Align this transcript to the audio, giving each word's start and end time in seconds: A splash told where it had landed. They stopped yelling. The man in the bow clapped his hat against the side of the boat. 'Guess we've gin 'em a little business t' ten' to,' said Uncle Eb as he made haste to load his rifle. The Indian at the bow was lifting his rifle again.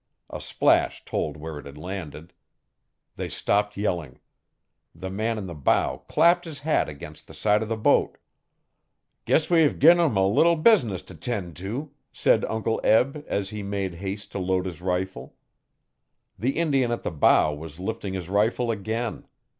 A 0.31 0.41
splash 0.41 1.05
told 1.05 1.37
where 1.37 1.59
it 1.59 1.67
had 1.67 1.77
landed. 1.77 2.33
They 3.17 3.29
stopped 3.29 3.77
yelling. 3.77 4.19
The 4.95 5.11
man 5.11 5.37
in 5.37 5.45
the 5.45 5.53
bow 5.53 5.99
clapped 6.09 6.43
his 6.45 6.61
hat 6.61 6.89
against 6.89 7.27
the 7.27 7.35
side 7.35 7.61
of 7.61 7.69
the 7.69 7.77
boat. 7.77 8.17
'Guess 9.25 9.51
we've 9.51 9.77
gin 9.77 9.99
'em 9.99 10.17
a 10.17 10.25
little 10.25 10.55
business 10.55 11.03
t' 11.03 11.13
ten' 11.13 11.53
to,' 11.53 11.91
said 12.11 12.43
Uncle 12.45 12.81
Eb 12.83 13.23
as 13.27 13.51
he 13.51 13.61
made 13.61 13.93
haste 13.93 14.31
to 14.31 14.39
load 14.39 14.65
his 14.65 14.81
rifle. 14.81 15.35
The 16.39 16.57
Indian 16.57 16.89
at 16.89 17.03
the 17.03 17.11
bow 17.11 17.53
was 17.53 17.79
lifting 17.79 18.13
his 18.15 18.27
rifle 18.27 18.71
again. 18.71 19.27